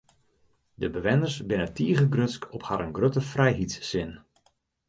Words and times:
De 0.73 0.89
bewenners 0.89 1.35
binne 1.49 1.67
tige 1.77 2.05
grutsk 2.13 2.43
op 2.57 2.63
harren 2.69 2.93
grutte 2.97 3.23
frijheidssin. 3.31 4.11